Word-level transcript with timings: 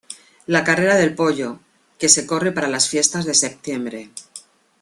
La 0.47 0.63
carrera 0.63 0.95
del 0.95 1.13
pollo, 1.13 1.59
que 1.99 2.09
se 2.09 2.25
corre 2.25 2.51
para 2.51 2.67
las 2.67 2.89
fiestas 2.89 3.23
de 3.25 3.35
septiembre. 3.35 4.09